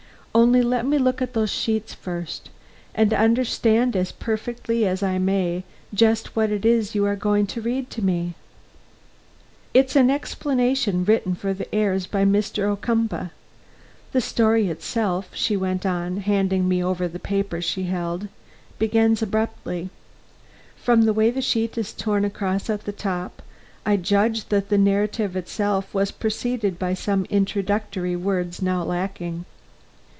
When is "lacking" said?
28.83-29.43